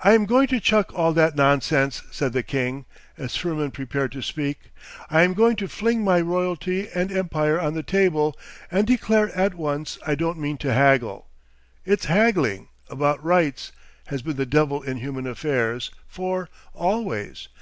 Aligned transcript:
'I 0.00 0.12
am 0.12 0.26
going 0.26 0.48
to 0.48 0.60
chuck 0.60 0.92
all 0.94 1.14
that 1.14 1.34
nonsense,' 1.34 2.02
said 2.10 2.34
the 2.34 2.42
king, 2.42 2.84
as 3.16 3.34
Firmin 3.34 3.70
prepared 3.70 4.12
to 4.12 4.20
speak. 4.20 4.70
'I 5.08 5.22
am 5.22 5.32
going 5.32 5.56
to 5.56 5.66
fling 5.66 6.04
my 6.04 6.20
royalty 6.20 6.90
and 6.94 7.10
empire 7.10 7.58
on 7.58 7.72
the 7.72 7.82
table—and 7.82 8.86
declare 8.86 9.34
at 9.34 9.54
once 9.54 9.96
I 10.06 10.14
don't 10.14 10.38
mean 10.38 10.58
to 10.58 10.74
haggle. 10.74 11.28
It's 11.86 12.04
haggling—about 12.04 13.24
rights—has 13.24 14.20
been 14.20 14.36
the 14.36 14.44
devil 14.44 14.82
in 14.82 14.98
human 14.98 15.26
affairs, 15.26 15.90
for—always. 16.06 17.48